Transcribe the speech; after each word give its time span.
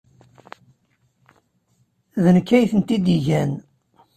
D 2.23 2.25
nekk 2.35 2.49
ay 2.57 2.65
tent-id-igan. 2.71 3.51